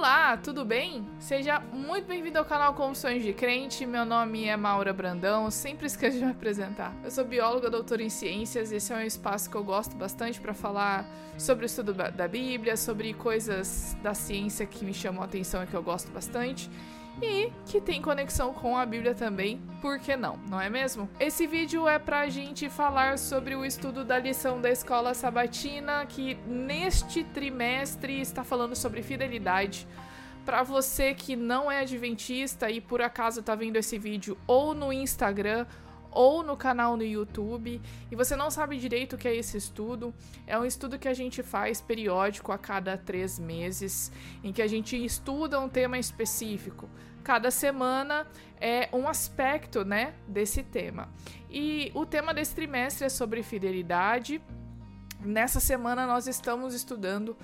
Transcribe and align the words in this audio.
Olá, 0.00 0.34
tudo 0.38 0.64
bem? 0.64 1.06
Seja 1.18 1.60
muito 1.60 2.06
bem-vindo 2.06 2.38
ao 2.38 2.44
canal 2.46 2.72
Confissões 2.72 3.22
de 3.22 3.34
Crente. 3.34 3.84
Meu 3.84 4.06
nome 4.06 4.46
é 4.46 4.56
Maura 4.56 4.94
Brandão, 4.94 5.50
sempre 5.50 5.84
esqueço 5.86 6.16
de 6.16 6.24
me 6.24 6.30
apresentar. 6.30 6.96
Eu 7.04 7.10
sou 7.10 7.22
bióloga, 7.22 7.68
doutora 7.68 8.02
em 8.02 8.08
ciências. 8.08 8.72
Esse 8.72 8.94
é 8.94 8.96
um 8.96 9.02
espaço 9.02 9.50
que 9.50 9.56
eu 9.56 9.62
gosto 9.62 9.94
bastante 9.96 10.40
para 10.40 10.54
falar 10.54 11.04
sobre 11.36 11.66
o 11.66 11.66
estudo 11.66 11.92
da 11.92 12.26
Bíblia, 12.26 12.78
sobre 12.78 13.12
coisas 13.12 13.94
da 14.02 14.14
ciência 14.14 14.64
que 14.64 14.86
me 14.86 14.94
chamam 14.94 15.20
a 15.20 15.26
atenção 15.26 15.62
e 15.62 15.66
que 15.66 15.74
eu 15.74 15.82
gosto 15.82 16.10
bastante 16.10 16.70
e 17.22 17.52
que 17.66 17.80
tem 17.80 18.00
conexão 18.00 18.52
com 18.52 18.76
a 18.76 18.86
Bíblia 18.86 19.14
também, 19.14 19.60
por 19.80 19.98
que 19.98 20.16
não, 20.16 20.36
não 20.48 20.60
é 20.60 20.70
mesmo? 20.70 21.08
Esse 21.18 21.46
vídeo 21.46 21.86
é 21.86 21.98
pra 21.98 22.28
gente 22.28 22.68
falar 22.68 23.18
sobre 23.18 23.54
o 23.54 23.64
estudo 23.64 24.04
da 24.04 24.18
lição 24.18 24.60
da 24.60 24.70
escola 24.70 25.14
sabatina, 25.14 26.04
que 26.06 26.34
neste 26.46 27.24
trimestre 27.24 28.20
está 28.20 28.42
falando 28.44 28.74
sobre 28.74 29.02
fidelidade. 29.02 29.86
Para 30.44 30.62
você 30.62 31.14
que 31.14 31.36
não 31.36 31.70
é 31.70 31.80
adventista 31.80 32.70
e 32.70 32.80
por 32.80 33.02
acaso 33.02 33.42
tá 33.42 33.54
vendo 33.54 33.76
esse 33.76 33.98
vídeo 33.98 34.38
ou 34.46 34.74
no 34.74 34.92
Instagram 34.92 35.66
ou 36.10 36.42
no 36.42 36.56
canal 36.56 36.96
no 36.96 37.04
YouTube 37.04 37.80
e 38.10 38.16
você 38.16 38.34
não 38.36 38.50
sabe 38.50 38.78
direito 38.78 39.14
o 39.14 39.18
que 39.18 39.28
é 39.28 39.34
esse 39.34 39.56
estudo, 39.56 40.14
é 40.46 40.58
um 40.58 40.64
estudo 40.64 40.98
que 40.98 41.08
a 41.08 41.14
gente 41.14 41.42
faz 41.42 41.80
periódico 41.80 42.52
a 42.52 42.58
cada 42.58 42.96
três 42.96 43.38
meses, 43.38 44.10
em 44.42 44.52
que 44.52 44.62
a 44.62 44.66
gente 44.66 45.02
estuda 45.02 45.60
um 45.60 45.68
tema 45.68 45.98
específico. 45.98 46.88
Cada 47.22 47.50
semana 47.50 48.26
é 48.60 48.88
um 48.92 49.06
aspecto, 49.06 49.84
né, 49.84 50.14
desse 50.26 50.62
tema. 50.62 51.08
E 51.50 51.90
o 51.94 52.06
tema 52.06 52.32
desse 52.32 52.54
trimestre 52.54 53.04
é 53.04 53.08
sobre 53.08 53.42
fidelidade. 53.42 54.40
Nessa 55.20 55.60
semana 55.60 56.06
nós 56.06 56.26
estamos 56.26 56.74
estudando 56.74 57.36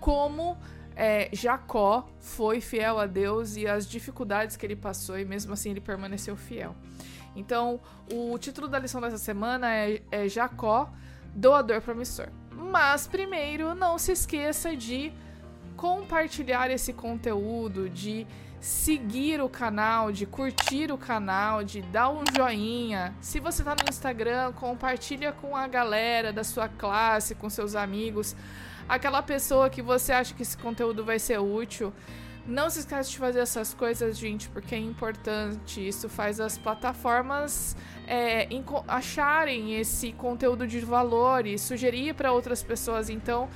como 0.00 0.56
é, 0.96 1.28
Jacó 1.32 2.08
foi 2.18 2.60
fiel 2.60 2.98
a 2.98 3.06
Deus 3.06 3.56
e 3.56 3.66
as 3.66 3.88
dificuldades 3.88 4.56
que 4.56 4.66
ele 4.66 4.76
passou 4.76 5.18
e 5.18 5.24
mesmo 5.24 5.52
assim 5.52 5.70
ele 5.70 5.80
permaneceu 5.80 6.36
fiel. 6.36 6.74
Então, 7.34 7.80
o 8.12 8.36
título 8.38 8.68
da 8.68 8.78
lição 8.78 9.00
dessa 9.00 9.18
semana 9.18 9.74
é, 9.74 10.02
é 10.10 10.28
Jacó, 10.28 10.90
doador 11.34 11.80
promissor. 11.80 12.28
Mas 12.50 13.06
primeiro, 13.06 13.74
não 13.74 13.98
se 13.98 14.12
esqueça 14.12 14.76
de 14.76 15.12
compartilhar 15.76 16.70
esse 16.70 16.92
conteúdo, 16.92 17.88
de 17.88 18.26
seguir 18.60 19.40
o 19.40 19.48
canal, 19.48 20.12
de 20.12 20.26
curtir 20.26 20.92
o 20.92 20.98
canal, 20.98 21.64
de 21.64 21.80
dar 21.80 22.10
um 22.10 22.22
joinha. 22.36 23.14
Se 23.20 23.40
você 23.40 23.62
está 23.62 23.74
no 23.74 23.88
Instagram, 23.88 24.52
compartilha 24.52 25.32
com 25.32 25.56
a 25.56 25.66
galera 25.66 26.32
da 26.32 26.44
sua 26.44 26.68
classe, 26.68 27.34
com 27.34 27.48
seus 27.48 27.74
amigos, 27.74 28.36
aquela 28.86 29.22
pessoa 29.22 29.70
que 29.70 29.80
você 29.80 30.12
acha 30.12 30.34
que 30.34 30.42
esse 30.42 30.58
conteúdo 30.58 31.02
vai 31.02 31.18
ser 31.18 31.38
útil. 31.38 31.92
Não 32.50 32.68
se 32.68 32.80
esqueça 32.80 33.08
de 33.08 33.16
fazer 33.16 33.38
essas 33.38 33.72
coisas, 33.72 34.18
gente, 34.18 34.48
porque 34.48 34.74
é 34.74 34.78
importante. 34.78 35.86
Isso 35.86 36.08
faz 36.08 36.40
as 36.40 36.58
plataformas 36.58 37.76
é, 38.08 38.48
acharem 38.88 39.76
esse 39.76 40.10
conteúdo 40.10 40.66
de 40.66 40.80
valor 40.80 41.46
e 41.46 41.56
sugerir 41.56 42.12
para 42.12 42.32
outras 42.32 42.60
pessoas. 42.60 43.08
Então, 43.08 43.48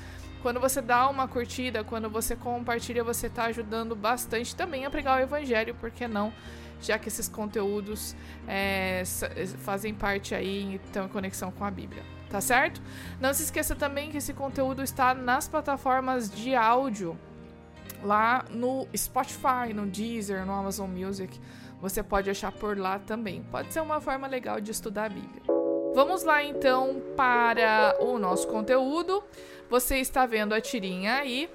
quando 0.43 0.61
você 0.61 0.81
dá 0.81 1.09
uma 1.09 1.27
curtida, 1.27 1.83
quando 1.83 2.09
você 2.09 2.37
compartilha, 2.37 3.03
você 3.03 3.27
está 3.27 3.47
ajudando 3.47 3.97
bastante 3.97 4.55
também 4.55 4.87
a 4.87 4.91
pregar 4.91 5.19
o 5.19 5.23
evangelho, 5.25 5.75
por 5.75 5.91
que 5.91 6.07
não? 6.07 6.33
Já 6.81 6.97
que 6.97 7.09
esses 7.09 7.29
conteúdos 7.29 8.15
é, 8.47 9.03
fazem 9.59 9.93
parte 9.93 10.37
aí, 10.37 10.81
estão 10.85 11.07
em 11.07 11.09
conexão 11.09 11.51
com 11.51 11.65
a 11.65 11.71
Bíblia, 11.71 12.05
tá 12.31 12.41
certo? 12.41 12.81
Não 13.21 13.35
se 13.35 13.43
esqueça 13.43 13.75
também 13.75 14.13
que 14.13 14.19
esse 14.19 14.33
conteúdo 14.33 14.85
está 14.85 15.15
nas 15.15 15.49
plataformas 15.49 16.31
de 16.31 16.55
áudio, 16.55 17.19
lá 18.05 18.45
no 18.51 18.87
Spotify, 18.97 19.73
no 19.75 19.87
Deezer, 19.87 20.45
no 20.45 20.53
Amazon 20.53 20.91
Music. 20.91 21.41
Você 21.81 22.03
pode 22.03 22.31
achar 22.31 22.53
por 22.53 22.79
lá 22.79 22.99
também. 22.99 23.43
Pode 23.51 23.73
ser 23.73 23.81
uma 23.81 24.01
forma 24.01 24.27
legal 24.27 24.61
de 24.61 24.71
estudar 24.71 25.07
a 25.07 25.09
Bíblia. 25.09 25.43
Vamos 25.95 26.25
lá 26.25 26.43
então 26.43 27.01
para 27.17 27.97
o 28.01 28.19
nosso 28.19 28.49
conteúdo. 28.49 29.23
Você 29.71 29.99
está 29.99 30.27
vendo 30.27 30.53
a 30.53 30.61
tirinha 30.61 31.15
aí, 31.17 31.49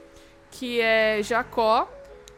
que 0.52 0.80
é 0.82 1.22
Jacó. 1.22 1.88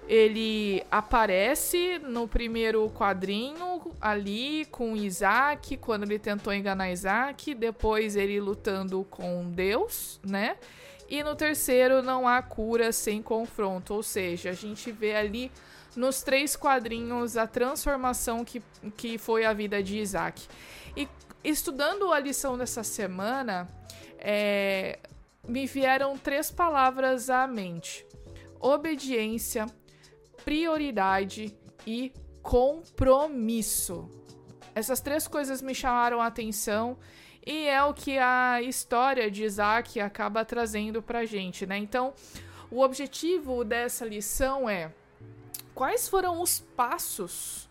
Ele 0.07 0.83
aparece 0.89 1.99
no 1.99 2.27
primeiro 2.27 2.89
quadrinho 2.89 3.93
ali 4.01 4.65
com 4.65 4.95
Isaac, 4.95 5.77
quando 5.77 6.03
ele 6.03 6.17
tentou 6.17 6.51
enganar 6.53 6.91
Isaac, 6.91 7.53
depois 7.53 8.15
ele 8.15 8.39
lutando 8.41 9.05
com 9.09 9.49
Deus, 9.51 10.19
né? 10.25 10.57
E 11.11 11.21
no 11.23 11.35
terceiro 11.35 12.01
não 12.01 12.25
há 12.25 12.41
cura 12.41 12.93
sem 12.93 13.21
confronto, 13.21 13.93
ou 13.93 14.01
seja, 14.01 14.51
a 14.51 14.53
gente 14.53 14.93
vê 14.93 15.13
ali 15.13 15.51
nos 15.93 16.23
três 16.23 16.55
quadrinhos 16.55 17.35
a 17.35 17.45
transformação 17.45 18.45
que, 18.45 18.63
que 18.95 19.17
foi 19.17 19.43
a 19.43 19.51
vida 19.51 19.83
de 19.83 19.97
Isaac. 19.97 20.47
E 20.95 21.09
estudando 21.43 22.13
a 22.13 22.17
lição 22.17 22.57
dessa 22.57 22.81
semana, 22.81 23.69
é, 24.17 24.99
me 25.45 25.65
vieram 25.65 26.17
três 26.17 26.49
palavras 26.49 27.29
à 27.29 27.45
mente: 27.45 28.05
obediência, 28.57 29.65
prioridade 30.45 31.53
e 31.85 32.13
compromisso. 32.41 34.09
Essas 34.73 35.01
três 35.01 35.27
coisas 35.27 35.61
me 35.61 35.75
chamaram 35.75 36.21
a 36.21 36.27
atenção 36.27 36.97
e 37.45 37.67
é 37.67 37.83
o 37.83 37.93
que 37.93 38.17
a 38.17 38.61
história 38.61 39.29
de 39.31 39.43
Isaac 39.43 39.99
acaba 39.99 40.45
trazendo 40.45 41.01
pra 41.01 41.25
gente, 41.25 41.65
né? 41.65 41.77
Então, 41.77 42.13
o 42.69 42.81
objetivo 42.81 43.63
dessa 43.63 44.05
lição 44.05 44.69
é 44.69 44.91
quais 45.73 46.07
foram 46.07 46.41
os 46.41 46.59
passos 46.59 47.69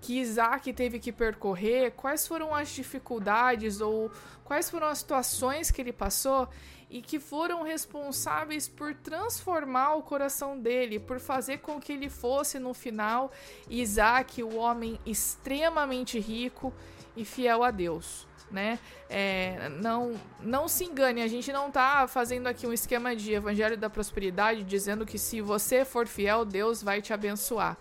que 0.00 0.18
Isaac 0.20 0.72
teve 0.72 0.98
que 0.98 1.12
percorrer, 1.12 1.92
quais 1.92 2.26
foram 2.26 2.54
as 2.54 2.68
dificuldades 2.68 3.80
ou 3.80 4.10
quais 4.44 4.70
foram 4.70 4.88
as 4.88 4.98
situações 4.98 5.70
que 5.70 5.80
ele 5.80 5.92
passou 5.92 6.48
e 6.88 7.02
que 7.02 7.18
foram 7.18 7.62
responsáveis 7.62 8.68
por 8.68 8.94
transformar 8.94 9.94
o 9.94 10.02
coração 10.02 10.58
dele, 10.58 11.00
por 11.00 11.18
fazer 11.18 11.58
com 11.58 11.80
que 11.80 11.92
ele 11.92 12.08
fosse 12.08 12.58
no 12.58 12.72
final 12.72 13.32
Isaac, 13.68 14.42
o 14.42 14.56
homem 14.56 15.00
extremamente 15.04 16.20
rico 16.20 16.72
e 17.16 17.24
fiel 17.24 17.64
a 17.64 17.70
Deus. 17.70 18.26
Né? 18.50 18.78
É, 19.10 19.68
não, 19.80 20.14
não 20.40 20.68
se 20.68 20.84
engane, 20.84 21.20
a 21.20 21.26
gente 21.26 21.52
não 21.52 21.66
está 21.66 22.06
fazendo 22.06 22.46
aqui 22.46 22.64
um 22.64 22.72
esquema 22.72 23.14
de 23.14 23.32
evangelho 23.32 23.76
da 23.76 23.90
prosperidade 23.90 24.62
dizendo 24.62 25.04
que 25.04 25.18
se 25.18 25.40
você 25.40 25.84
for 25.84 26.06
fiel, 26.06 26.44
Deus 26.44 26.82
vai 26.82 27.02
te 27.02 27.12
abençoar. 27.12 27.76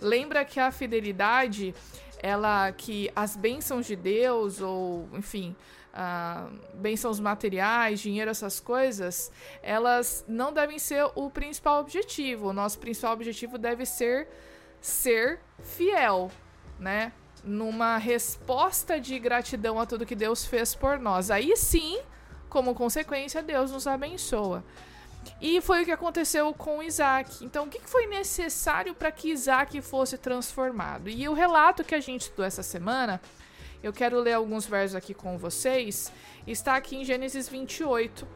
Lembra 0.00 0.44
que 0.44 0.58
a 0.58 0.72
fidelidade, 0.72 1.74
ela 2.20 2.72
que 2.72 3.10
as 3.14 3.36
bênçãos 3.36 3.86
de 3.86 3.94
Deus 3.94 4.60
ou, 4.60 5.08
enfim, 5.12 5.54
uh, 5.92 6.50
bênçãos 6.74 7.18
materiais, 7.20 8.00
dinheiro, 8.00 8.30
essas 8.30 8.60
coisas, 8.60 9.32
elas 9.62 10.24
não 10.28 10.52
devem 10.52 10.78
ser 10.78 11.10
o 11.14 11.30
principal 11.30 11.80
objetivo. 11.80 12.48
O 12.48 12.52
nosso 12.52 12.78
principal 12.78 13.12
objetivo 13.12 13.58
deve 13.58 13.84
ser 13.84 14.28
ser 14.80 15.40
fiel, 15.60 16.30
né? 16.78 17.12
Numa 17.44 17.96
resposta 17.96 19.00
de 19.00 19.18
gratidão 19.18 19.80
a 19.80 19.86
tudo 19.86 20.06
que 20.06 20.14
Deus 20.14 20.44
fez 20.44 20.74
por 20.74 20.98
nós. 20.98 21.30
Aí 21.30 21.56
sim, 21.56 22.00
como 22.48 22.74
consequência, 22.74 23.42
Deus 23.42 23.70
nos 23.70 23.86
abençoa. 23.86 24.64
E 25.40 25.60
foi 25.60 25.82
o 25.82 25.84
que 25.84 25.92
aconteceu 25.92 26.52
com 26.54 26.82
Isaac. 26.82 27.44
Então, 27.44 27.66
o 27.66 27.68
que 27.68 27.80
foi 27.84 28.06
necessário 28.06 28.94
para 28.94 29.10
que 29.10 29.30
Isaac 29.30 29.80
fosse 29.82 30.16
transformado? 30.16 31.08
E 31.08 31.28
o 31.28 31.34
relato 31.34 31.84
que 31.84 31.94
a 31.94 32.00
gente 32.00 32.22
estudou 32.22 32.44
essa 32.44 32.62
semana 32.62 33.20
eu 33.82 33.92
quero 33.92 34.18
ler 34.18 34.32
alguns 34.32 34.66
versos 34.66 34.96
aqui 34.96 35.14
com 35.14 35.38
vocês. 35.38 36.12
Está 36.46 36.74
aqui 36.74 36.96
em 36.96 37.04
Gênesis 37.04 37.48
28. 37.48 38.26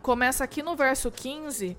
Começa 0.00 0.44
aqui 0.44 0.62
no 0.62 0.76
verso 0.76 1.10
15, 1.10 1.76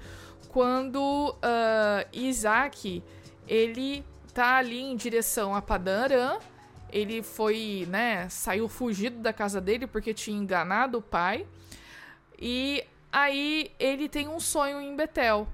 quando 0.49 1.29
uh, 1.31 2.07
Isaac 2.11 3.01
ele 3.47 4.05
tá 4.33 4.57
ali 4.57 4.81
em 4.81 4.95
direção 4.95 5.55
a 5.55 5.61
Padan 5.61 6.03
Aram. 6.03 6.39
Ele 6.91 7.23
foi, 7.23 7.87
né, 7.89 8.27
saiu 8.29 8.67
fugido 8.67 9.17
da 9.19 9.33
casa 9.33 9.59
dele 9.59 9.87
porque 9.87 10.13
tinha 10.13 10.37
enganado 10.37 10.99
o 10.99 11.01
pai. 11.01 11.45
E 12.39 12.83
aí 13.11 13.71
ele 13.79 14.07
tem 14.09 14.27
um 14.27 14.39
sonho 14.39 14.79
em 14.81 14.95
Betel. 14.95 15.47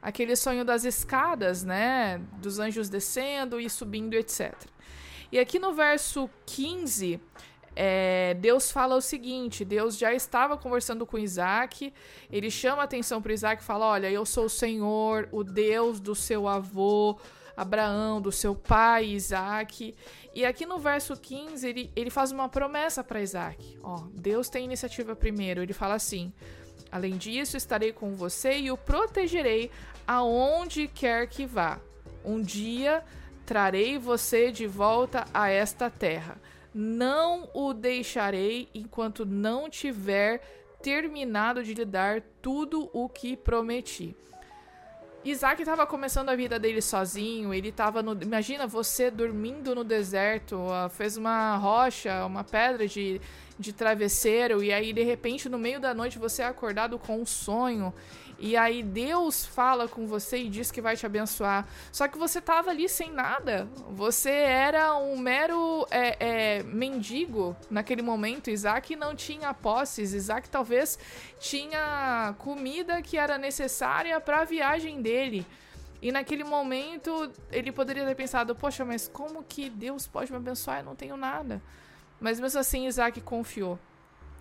Aquele 0.00 0.36
sonho 0.36 0.64
das 0.64 0.84
escadas, 0.84 1.64
né, 1.64 2.20
dos 2.34 2.58
anjos 2.58 2.88
descendo 2.88 3.58
e 3.58 3.70
subindo, 3.70 4.14
etc. 4.14 4.54
E 5.32 5.38
aqui 5.38 5.58
no 5.58 5.72
verso 5.72 6.28
15, 6.46 7.18
é, 7.74 8.34
Deus 8.34 8.70
fala 8.70 8.94
o 8.94 9.00
seguinte: 9.00 9.64
Deus 9.64 9.96
já 9.96 10.12
estava 10.12 10.56
conversando 10.56 11.06
com 11.06 11.18
Isaac, 11.18 11.92
ele 12.30 12.50
chama 12.50 12.82
a 12.82 12.84
atenção 12.84 13.20
para 13.20 13.32
Isaac 13.32 13.62
e 13.62 13.66
fala: 13.66 13.86
Olha, 13.86 14.10
eu 14.10 14.24
sou 14.24 14.44
o 14.44 14.50
Senhor, 14.50 15.28
o 15.32 15.42
Deus 15.42 15.98
do 15.98 16.14
seu 16.14 16.46
avô 16.46 17.18
Abraão, 17.56 18.20
do 18.20 18.32
seu 18.32 18.54
pai 18.54 19.06
Isaac. 19.06 19.94
E 20.34 20.44
aqui 20.44 20.66
no 20.66 20.78
verso 20.78 21.16
15, 21.16 21.68
ele, 21.68 21.92
ele 21.94 22.10
faz 22.10 22.32
uma 22.32 22.48
promessa 22.48 23.04
para 23.04 23.22
Isaac: 23.22 23.78
Ó, 23.82 24.04
Deus 24.12 24.48
tem 24.48 24.64
iniciativa 24.64 25.14
primeiro. 25.14 25.62
Ele 25.62 25.72
fala 25.72 25.94
assim: 25.94 26.32
Além 26.90 27.16
disso, 27.16 27.56
estarei 27.56 27.92
com 27.92 28.14
você 28.14 28.58
e 28.58 28.70
o 28.70 28.76
protegerei 28.76 29.70
aonde 30.06 30.88
quer 30.88 31.26
que 31.26 31.46
vá. 31.46 31.80
Um 32.24 32.40
dia 32.40 33.04
trarei 33.44 33.98
você 33.98 34.50
de 34.50 34.66
volta 34.66 35.24
a 35.32 35.48
esta 35.48 35.90
terra. 35.90 36.40
Não 36.72 37.48
o 37.54 37.72
deixarei 37.72 38.68
enquanto 38.74 39.24
não 39.24 39.68
tiver 39.68 40.40
terminado 40.82 41.62
de 41.62 41.74
lhe 41.74 41.84
dar 41.84 42.20
tudo 42.42 42.90
o 42.92 43.08
que 43.08 43.36
prometi. 43.36 44.16
Isaac 45.24 45.62
estava 45.62 45.86
começando 45.86 46.28
a 46.28 46.36
vida 46.36 46.58
dele 46.58 46.82
sozinho, 46.82 47.54
ele 47.54 47.68
estava 47.68 48.02
no. 48.02 48.12
Imagina 48.22 48.66
você 48.66 49.10
dormindo 49.10 49.74
no 49.74 49.82
deserto, 49.82 50.58
fez 50.90 51.16
uma 51.16 51.56
rocha, 51.56 52.26
uma 52.26 52.44
pedra 52.44 52.86
de, 52.86 53.20
de 53.58 53.72
travesseiro, 53.72 54.62
e 54.62 54.72
aí 54.72 54.92
de 54.92 55.02
repente 55.02 55.48
no 55.48 55.58
meio 55.58 55.80
da 55.80 55.94
noite 55.94 56.18
você 56.18 56.42
é 56.42 56.46
acordado 56.46 56.98
com 56.98 57.20
um 57.20 57.26
sonho. 57.26 57.92
E 58.38 58.56
aí 58.56 58.82
Deus 58.82 59.46
fala 59.46 59.88
com 59.88 60.06
você 60.06 60.38
e 60.38 60.48
diz 60.48 60.70
que 60.70 60.80
vai 60.80 60.96
te 60.96 61.06
abençoar. 61.06 61.66
Só 61.92 62.08
que 62.08 62.18
você 62.18 62.40
tava 62.40 62.70
ali 62.70 62.88
sem 62.88 63.12
nada. 63.12 63.68
Você 63.90 64.30
era 64.30 64.96
um 64.96 65.16
mero 65.16 65.86
é, 65.90 66.16
é, 66.58 66.62
mendigo 66.64 67.56
naquele 67.70 68.02
momento. 68.02 68.50
Isaac 68.50 68.96
não 68.96 69.14
tinha 69.14 69.54
posses. 69.54 70.12
Isaac 70.12 70.50
talvez 70.50 70.98
tinha 71.38 72.34
comida 72.38 73.00
que 73.02 73.16
era 73.16 73.38
necessária 73.38 74.20
para 74.20 74.40
a 74.40 74.44
viagem 74.44 75.00
dele. 75.00 75.46
E 76.02 76.12
naquele 76.12 76.44
momento 76.44 77.32
ele 77.50 77.72
poderia 77.72 78.04
ter 78.04 78.14
pensado: 78.14 78.54
Poxa, 78.54 78.84
mas 78.84 79.08
como 79.08 79.42
que 79.42 79.70
Deus 79.70 80.06
pode 80.06 80.30
me 80.30 80.36
abençoar? 80.36 80.80
Eu 80.80 80.84
não 80.84 80.96
tenho 80.96 81.16
nada. 81.16 81.62
Mas 82.24 82.40
mesmo 82.40 82.58
assim, 82.58 82.86
Isaac 82.86 83.20
confiou. 83.20 83.78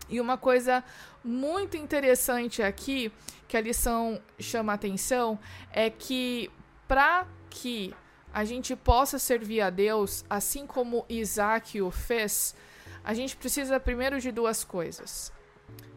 E 0.08 0.22
uma 0.22 0.38
coisa 0.38 0.82
muito 1.22 1.76
interessante 1.76 2.64
aqui, 2.64 3.12
que 3.46 3.58
a 3.58 3.62
lição 3.62 4.22
chama 4.40 4.72
atenção, 4.72 5.38
é 5.70 5.90
que 5.90 6.50
para 6.88 7.28
que 7.50 7.94
a 8.34 8.46
gente 8.46 8.74
possa 8.74 9.20
servir 9.20 9.60
a 9.60 9.70
Deus, 9.70 10.24
assim 10.30 10.66
como 10.66 11.06
Isaac 11.10 11.82
o 11.82 11.92
fez, 11.92 12.56
a 13.04 13.14
gente 13.14 13.36
precisa 13.36 13.78
primeiro 13.82 14.18
de 14.18 14.32
duas 14.32 14.64
coisas. 14.64 15.34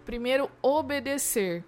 Primeiro, 0.05 0.51
obedecer. 0.61 1.65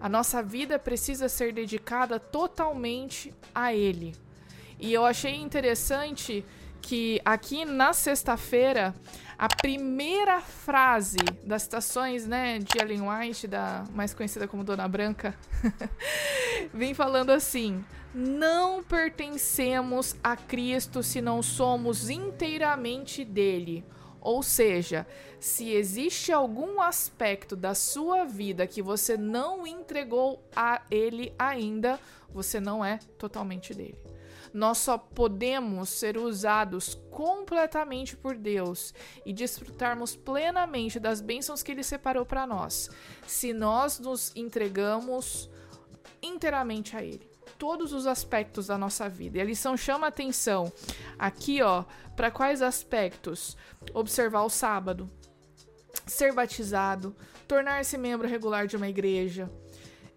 A 0.00 0.08
nossa 0.08 0.42
vida 0.42 0.80
precisa 0.80 1.28
ser 1.28 1.52
dedicada 1.52 2.18
totalmente 2.18 3.32
a 3.54 3.72
Ele. 3.72 4.16
E 4.80 4.92
eu 4.92 5.06
achei 5.06 5.36
interessante 5.36 6.44
que 6.82 7.20
aqui 7.24 7.64
na 7.64 7.92
sexta-feira 7.92 8.94
a 9.38 9.48
primeira 9.48 10.40
frase 10.40 11.18
das 11.44 11.62
citações, 11.62 12.26
né, 12.26 12.58
de 12.58 12.80
Ellen 12.80 13.08
White, 13.08 13.46
da 13.46 13.84
mais 13.92 14.12
conhecida 14.12 14.46
como 14.46 14.64
Dona 14.64 14.86
Branca, 14.86 15.34
vem 16.74 16.92
falando 16.92 17.30
assim: 17.30 17.84
"Não 18.14 18.82
pertencemos 18.82 20.16
a 20.22 20.36
Cristo 20.36 21.02
se 21.02 21.20
não 21.20 21.42
somos 21.42 22.10
inteiramente 22.10 23.24
dele." 23.24 23.84
Ou 24.20 24.40
seja, 24.40 25.04
se 25.40 25.72
existe 25.72 26.30
algum 26.30 26.80
aspecto 26.80 27.56
da 27.56 27.74
sua 27.74 28.24
vida 28.24 28.68
que 28.68 28.80
você 28.80 29.16
não 29.16 29.66
entregou 29.66 30.40
a 30.54 30.80
ele 30.88 31.34
ainda, 31.36 31.98
você 32.32 32.60
não 32.60 32.84
é 32.84 33.00
totalmente 33.18 33.74
dele. 33.74 33.98
Nós 34.52 34.78
só 34.78 34.98
podemos 34.98 35.88
ser 35.88 36.18
usados 36.18 36.94
completamente 37.10 38.16
por 38.16 38.36
Deus 38.36 38.92
e 39.24 39.32
desfrutarmos 39.32 40.14
plenamente 40.14 41.00
das 41.00 41.20
bênçãos 41.20 41.62
que 41.62 41.72
Ele 41.72 41.82
separou 41.82 42.26
para 42.26 42.46
nós, 42.46 42.90
se 43.26 43.52
nós 43.52 43.98
nos 43.98 44.34
entregamos 44.36 45.50
inteiramente 46.22 46.96
a 46.96 47.02
Ele. 47.02 47.30
Todos 47.58 47.92
os 47.92 48.06
aspectos 48.06 48.66
da 48.66 48.76
nossa 48.76 49.08
vida. 49.08 49.38
E 49.38 49.40
a 49.40 49.44
lição 49.44 49.76
chama 49.76 50.08
atenção 50.08 50.72
aqui, 51.18 51.62
ó, 51.62 51.84
para 52.16 52.30
quais 52.30 52.60
aspectos? 52.60 53.56
Observar 53.94 54.42
o 54.42 54.50
sábado, 54.50 55.08
ser 56.06 56.32
batizado, 56.32 57.14
tornar-se 57.46 57.96
membro 57.96 58.28
regular 58.28 58.66
de 58.66 58.76
uma 58.76 58.88
igreja, 58.88 59.50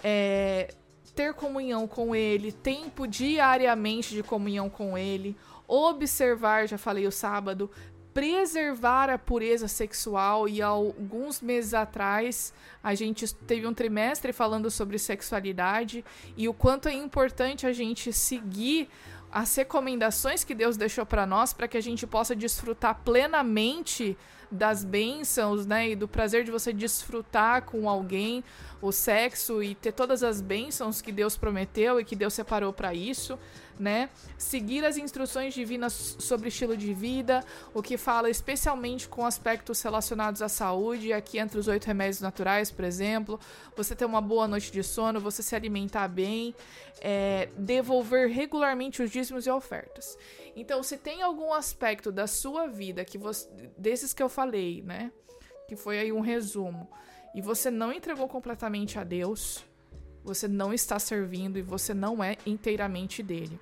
é, 0.04 0.74
ter 1.16 1.34
comunhão 1.34 1.88
com 1.88 2.16
Ele, 2.16 2.52
tempo 2.52 3.08
diariamente 3.08 4.14
de 4.14 4.22
comunhão 4.22 4.70
com 4.70 4.98
Ele, 4.98 5.36
observar, 5.68 6.68
já 6.68 6.78
falei 6.78 7.08
o 7.08 7.12
sábado, 7.12 7.72
preservar 8.14 9.10
a 9.10 9.18
pureza 9.18 9.68
sexual 9.68 10.48
e 10.48 10.62
alguns 10.62 11.42
meses 11.42 11.74
atrás 11.74 12.54
a 12.82 12.96
gente 12.96 13.34
teve 13.34 13.68
um 13.68 13.74
trimestre 13.74 14.32
falando 14.32 14.72
sobre 14.72 14.98
sexualidade 14.98 16.04
e 16.38 16.48
o 16.48 16.54
quanto 16.54 16.88
é 16.88 16.94
importante 16.94 17.68
a 17.68 17.74
gente 17.74 18.14
seguir 18.14 18.88
as 19.30 19.54
recomendações 19.54 20.46
que 20.46 20.56
Deus 20.56 20.78
deixou 20.78 21.06
para 21.06 21.26
nós 21.26 21.52
para 21.52 21.68
que 21.68 21.76
a 21.76 21.82
gente 21.82 22.08
possa 22.08 22.34
desfrutar 22.34 23.02
plenamente 23.04 24.18
das 24.56 24.84
bênçãos, 24.84 25.66
né, 25.66 25.90
e 25.90 25.96
do 25.96 26.08
prazer 26.08 26.44
de 26.44 26.52
você 26.52 26.74
desfrutar 26.74 27.64
com 27.64 27.90
alguém 27.90 28.44
o 28.82 28.92
sexo 28.92 29.64
e 29.64 29.74
ter 29.76 29.92
todas 29.92 30.24
as 30.24 30.42
bênçãos 30.42 31.02
que 31.02 31.12
Deus 31.12 31.38
prometeu 31.38 32.00
e 32.00 32.06
que 32.06 32.16
Deus 32.16 32.34
separou 32.34 32.72
para 32.72 32.94
isso, 32.94 33.38
né? 33.80 34.10
Seguir 34.38 34.86
as 34.86 34.98
instruções 34.98 35.54
divinas 35.54 36.18
sobre 36.20 36.50
estilo 36.50 36.78
de 36.78 36.94
vida, 36.94 37.44
o 37.74 37.82
que 37.82 37.98
fala 37.98 38.30
especialmente 38.30 39.08
com 39.08 39.26
aspectos 39.26 39.82
relacionados 39.82 40.42
à 40.42 40.50
saúde, 40.50 41.12
aqui 41.12 41.40
entre 41.40 41.60
os 41.60 41.68
oito 41.68 41.86
remédios 41.86 42.22
naturais, 42.22 42.72
por 42.72 42.86
exemplo, 42.86 43.40
você 43.76 43.96
ter 43.96 44.06
uma 44.06 44.22
boa 44.22 44.48
noite 44.48 44.72
de 44.72 44.84
sono, 44.84 45.20
você 45.20 45.42
se 45.42 45.56
alimentar 45.56 46.08
bem, 46.08 46.56
é, 47.02 47.50
devolver 47.58 48.30
regularmente 48.30 49.02
os 49.02 49.12
dízimos 49.12 49.46
e 49.46 49.50
ofertas. 49.50 50.18
Então, 50.56 50.82
se 50.82 50.98
tem 50.98 51.22
algum 51.22 51.54
aspecto 51.54 52.12
da 52.12 52.28
sua 52.28 52.68
vida 52.68 53.04
que 53.04 53.18
você, 53.18 53.50
desses 53.78 54.14
que 54.14 54.24
eu 54.24 54.30
falei, 54.30 54.82
né? 54.82 55.12
Que 55.68 55.76
foi 55.76 56.00
aí 56.00 56.12
um 56.12 56.22
resumo, 56.22 56.90
e 57.34 57.42
você 57.42 57.70
não 57.70 57.92
entregou 57.92 58.28
completamente 58.30 58.98
a 58.98 59.04
Deus, 59.04 59.66
você 60.24 60.48
não 60.48 60.74
está 60.74 60.98
servindo 60.98 61.60
e 61.60 61.62
você 61.62 61.94
não 61.94 62.24
é 62.24 62.38
inteiramente 62.46 63.22
dele. 63.22 63.60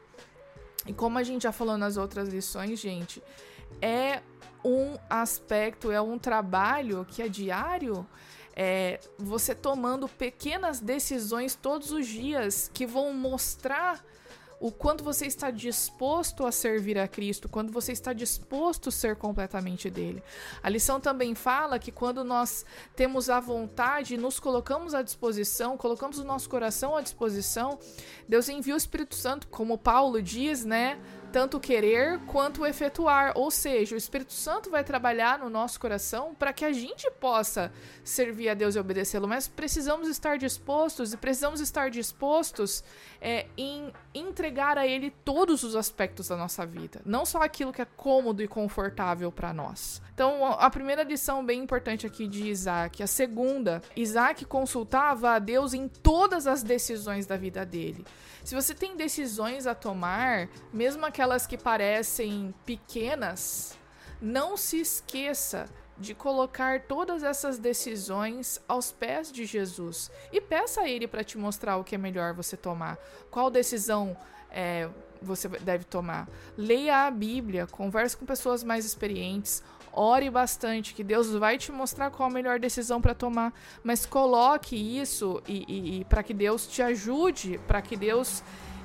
E 0.86 0.94
como 0.94 1.18
a 1.18 1.24
gente 1.24 1.44
já 1.44 1.52
falou 1.52 1.78
nas 1.78 1.98
outras 1.98 2.30
lições, 2.30 2.80
gente, 2.80 3.24
é 3.82 4.22
um 4.64 4.98
aspecto, 5.10 5.92
é 5.92 6.00
um 6.00 6.20
trabalho 6.20 7.06
que 7.06 7.22
é 7.22 7.28
diário. 7.28 8.08
É 8.56 9.00
você 9.18 9.56
tomando 9.56 10.08
pequenas 10.08 10.80
decisões 10.80 11.56
todos 11.56 11.92
os 11.92 12.06
dias 12.06 12.70
que 12.72 12.86
vão 12.86 13.12
mostrar 13.12 14.06
o 14.64 14.72
quanto 14.72 15.04
você 15.04 15.26
está 15.26 15.52
disposto 15.52 16.46
a 16.46 16.52
servir 16.52 16.98
a 16.98 17.06
Cristo, 17.06 17.50
quando 17.50 17.70
você 17.70 17.92
está 17.92 18.14
disposto 18.14 18.88
a 18.88 18.92
ser 18.94 19.18
completamente 19.18 19.90
dele. 19.90 20.24
A 20.64 20.70
lição 20.70 21.02
também 21.02 21.36
fala 21.36 21.78
que 21.78 21.92
quando 21.92 22.24
nós 22.24 22.66
temos 22.96 23.30
a 23.30 23.42
vontade, 23.42 24.16
nos 24.16 24.40
colocamos 24.40 24.94
à 24.94 25.02
disposição, 25.02 25.76
colocamos 25.76 26.18
o 26.18 26.24
nosso 26.24 26.50
coração 26.50 26.96
à 26.96 27.02
disposição, 27.02 27.78
Deus 28.26 28.48
envia 28.48 28.74
o 28.74 28.78
Espírito 28.78 29.16
Santo, 29.16 29.48
como 29.48 29.78
Paulo 29.78 30.22
diz, 30.22 30.64
né? 30.64 30.98
Tanto 31.34 31.60
querer 31.60 32.20
quanto 32.28 32.64
efetuar. 32.64 33.34
Ou 33.36 33.50
seja, 33.50 33.96
o 33.96 33.98
Espírito 33.98 34.34
Santo 34.34 34.70
vai 34.70 34.84
trabalhar 34.84 35.40
no 35.40 35.50
nosso 35.50 35.80
coração 35.80 36.36
para 36.36 36.54
que 36.54 36.64
a 36.64 36.72
gente 36.72 37.10
possa 37.20 37.74
servir 38.04 38.50
a 38.50 38.54
Deus 38.54 38.76
e 38.76 38.80
obedecê-lo. 38.80 39.28
Mas 39.28 39.48
precisamos 39.48 40.08
estar 40.08 40.38
dispostos 40.38 41.12
e 41.12 41.18
precisamos 41.18 41.60
estar 41.60 41.90
dispostos 41.90 42.84
é, 43.20 43.48
em 43.58 43.92
entregar 44.14 44.78
a 44.78 44.86
Ele 44.86 45.10
todos 45.10 45.64
os 45.64 45.76
aspectos 45.76 46.28
da 46.28 46.38
nossa 46.38 46.68
vida, 46.68 47.02
não 47.04 47.26
só 47.26 47.42
aquilo 47.42 47.74
que 47.74 47.82
é 47.82 47.86
cômodo 47.86 48.44
e 48.44 48.48
confortável 48.48 49.32
para 49.32 49.52
nós. 49.52 50.04
Então, 50.14 50.46
a 50.46 50.70
primeira 50.70 51.02
lição 51.02 51.44
bem 51.44 51.64
importante 51.64 52.06
aqui 52.06 52.28
de 52.28 52.48
Isaac. 52.48 53.02
A 53.02 53.08
segunda, 53.08 53.82
Isaac 53.96 54.46
consultava 54.46 55.32
a 55.32 55.40
Deus 55.40 55.74
em 55.74 55.88
todas 55.88 56.46
as 56.46 56.62
decisões 56.62 57.26
da 57.26 57.36
vida 57.36 57.66
dele. 57.66 58.06
Se 58.44 58.54
você 58.54 58.76
tem 58.76 58.98
decisões 58.98 59.66
a 59.66 59.74
tomar, 59.74 60.50
mesmo 60.72 61.06
aquelas 61.06 61.23
que 61.48 61.58
parecem 61.58 62.54
pequenas, 62.66 63.78
não 64.22 64.58
se 64.58 64.80
esqueça 64.80 65.66
de 65.98 66.14
colocar 66.14 66.82
todas 66.82 67.24
essas 67.24 67.58
decisões 67.58 68.60
aos 68.68 68.92
pés 68.92 69.32
de 69.32 69.46
Jesus 69.46 70.12
e 70.32 70.42
peça 70.42 70.82
a 70.82 70.90
Ele 70.90 71.08
para 71.08 71.24
te 71.24 71.38
mostrar 71.38 71.78
o 71.78 71.84
que 71.84 71.96
é 71.96 71.98
melhor 71.98 72.34
você 72.34 72.58
tomar. 72.58 72.98
Qual 73.30 73.50
decisão 73.50 74.18
é, 74.52 74.90
você 75.22 75.48
deve 75.48 75.86
tomar? 75.86 76.28
Leia 76.58 77.08
a 77.08 77.12
Bíblia, 77.12 77.68
converse 77.68 78.18
com 78.18 78.26
pessoas 78.26 78.64
mais 78.64 78.86
experientes, 78.86 79.64
ore 79.94 80.30
bastante, 80.30 80.94
que 80.94 81.04
Deus 81.04 81.32
vai 81.32 81.58
te 81.58 81.72
mostrar 81.72 82.10
qual 82.10 82.28
a 82.28 82.34
melhor 82.34 82.60
decisão 82.60 83.00
para 83.00 83.14
tomar, 83.14 83.54
mas 83.84 84.06
coloque 84.06 84.76
isso 84.76 85.42
e, 85.48 85.64
e, 85.68 86.00
e 86.00 86.06
para 86.06 86.24
que 86.24 86.34
Deus 86.34 86.68
te 86.68 86.82
ajude, 86.82 87.60
para 87.68 87.82
que 87.82 87.96
Deus 87.96 88.44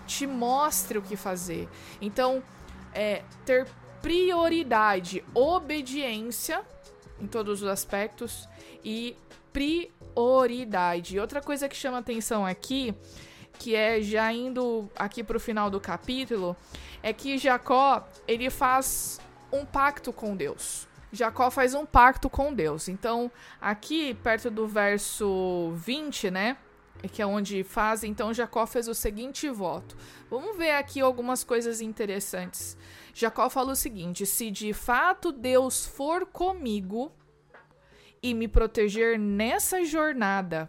te 0.08 0.26
mostre 0.26 0.96
o 0.96 1.02
que 1.02 1.16
fazer. 1.16 1.68
Então, 2.00 2.42
é, 2.94 3.22
ter 3.44 3.68
prioridade, 4.00 5.22
obediência 5.34 6.62
em 7.20 7.26
todos 7.26 7.62
os 7.62 7.68
aspectos 7.68 8.48
e 8.82 9.14
prioridade. 9.52 11.20
Outra 11.20 11.42
coisa 11.42 11.68
que 11.68 11.76
chama 11.76 11.98
atenção 11.98 12.46
aqui, 12.46 12.94
que 13.58 13.76
é 13.76 14.00
já 14.00 14.32
indo 14.32 14.88
aqui 14.96 15.22
para 15.22 15.36
o 15.36 15.40
final 15.40 15.68
do 15.68 15.78
capítulo, 15.78 16.56
é 17.02 17.12
que 17.12 17.36
Jacó 17.36 18.08
ele 18.26 18.48
faz 18.48 19.20
um 19.52 19.66
pacto 19.66 20.12
com 20.12 20.34
Deus. 20.34 20.88
Jacó 21.12 21.50
faz 21.50 21.74
um 21.74 21.84
pacto 21.84 22.30
com 22.30 22.52
Deus. 22.52 22.88
Então, 22.88 23.30
aqui 23.60 24.14
perto 24.14 24.50
do 24.50 24.66
verso 24.66 25.72
20, 25.76 26.30
né? 26.30 26.56
Que 27.12 27.22
é 27.22 27.26
onde 27.26 27.62
faz, 27.62 28.02
então 28.02 28.34
Jacó 28.34 28.66
fez 28.66 28.88
o 28.88 28.94
seguinte 28.94 29.48
voto. 29.48 29.96
Vamos 30.28 30.56
ver 30.56 30.72
aqui 30.72 31.00
algumas 31.00 31.44
coisas 31.44 31.80
interessantes. 31.80 32.76
Jacó 33.14 33.48
fala 33.48 33.72
o 33.72 33.76
seguinte: 33.76 34.26
se 34.26 34.50
de 34.50 34.72
fato 34.72 35.32
Deus 35.32 35.86
for 35.86 36.26
comigo 36.26 37.12
e 38.22 38.34
me 38.34 38.48
proteger 38.48 39.18
nessa 39.18 39.84
jornada, 39.84 40.68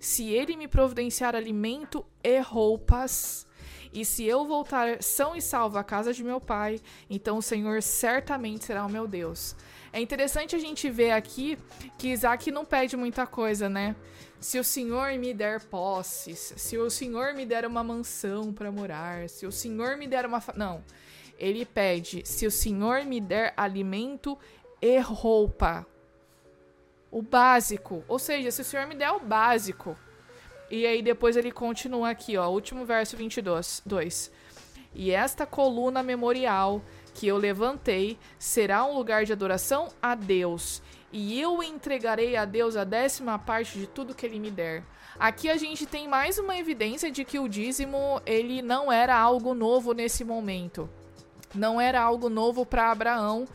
se 0.00 0.30
ele 0.30 0.56
me 0.56 0.66
providenciar 0.66 1.36
alimento 1.36 2.04
e 2.24 2.40
roupas, 2.40 3.46
e 3.92 4.04
se 4.04 4.24
eu 4.24 4.44
voltar 4.46 5.02
são 5.02 5.36
e 5.36 5.42
salvo 5.42 5.78
à 5.78 5.84
casa 5.84 6.12
de 6.12 6.24
meu 6.24 6.40
pai, 6.40 6.80
então 7.10 7.38
o 7.38 7.42
Senhor 7.42 7.82
certamente 7.82 8.64
será 8.64 8.84
o 8.86 8.90
meu 8.90 9.06
Deus. 9.06 9.54
É 9.92 10.00
interessante 10.00 10.56
a 10.56 10.58
gente 10.58 10.88
ver 10.88 11.10
aqui 11.10 11.58
que 11.98 12.08
Isaac 12.08 12.50
não 12.50 12.64
pede 12.64 12.96
muita 12.96 13.26
coisa, 13.26 13.68
né? 13.68 13.94
Se 14.42 14.58
o 14.58 14.64
Senhor 14.64 15.16
me 15.18 15.32
der 15.32 15.60
posses, 15.60 16.52
se 16.56 16.76
o 16.76 16.90
Senhor 16.90 17.32
me 17.32 17.46
der 17.46 17.64
uma 17.64 17.84
mansão 17.84 18.52
para 18.52 18.72
morar, 18.72 19.28
se 19.28 19.46
o 19.46 19.52
Senhor 19.52 19.96
me 19.96 20.08
der 20.08 20.26
uma. 20.26 20.42
Não. 20.56 20.84
Ele 21.38 21.64
pede: 21.64 22.26
se 22.26 22.44
o 22.44 22.50
Senhor 22.50 23.04
me 23.04 23.20
der 23.20 23.54
alimento 23.56 24.36
e 24.80 24.98
roupa. 24.98 25.86
O 27.08 27.22
básico. 27.22 28.02
Ou 28.08 28.18
seja, 28.18 28.50
se 28.50 28.62
o 28.62 28.64
Senhor 28.64 28.86
me 28.88 28.96
der 28.96 29.12
o 29.12 29.20
básico. 29.20 29.96
E 30.68 30.86
aí 30.86 31.02
depois 31.02 31.36
ele 31.36 31.52
continua 31.52 32.10
aqui, 32.10 32.36
ó, 32.36 32.48
último 32.48 32.84
verso 32.84 33.16
22, 33.16 33.82
2. 33.86 34.32
E 34.94 35.12
esta 35.12 35.46
coluna 35.46 36.02
memorial 36.02 36.82
que 37.14 37.28
eu 37.28 37.36
levantei 37.36 38.18
será 38.38 38.84
um 38.84 38.94
lugar 38.94 39.24
de 39.24 39.32
adoração 39.32 39.88
a 40.02 40.14
Deus, 40.14 40.82
e 41.12 41.38
eu 41.38 41.62
entregarei 41.62 42.36
a 42.36 42.44
Deus 42.44 42.74
a 42.74 42.84
décima 42.84 43.38
parte 43.38 43.78
de 43.78 43.86
tudo 43.86 44.14
que 44.14 44.24
ele 44.24 44.40
me 44.40 44.50
der. 44.50 44.82
Aqui 45.18 45.50
a 45.50 45.56
gente 45.58 45.84
tem 45.84 46.08
mais 46.08 46.38
uma 46.38 46.56
evidência 46.56 47.10
de 47.10 47.24
que 47.24 47.38
o 47.38 47.48
dízimo 47.48 48.20
ele 48.24 48.62
não 48.62 48.90
era 48.90 49.16
algo 49.16 49.52
novo 49.52 49.92
nesse 49.92 50.24
momento. 50.24 50.88
Não 51.54 51.78
era 51.78 52.00
algo 52.00 52.30
novo 52.30 52.64
para 52.64 52.90
Abraão 52.90 53.46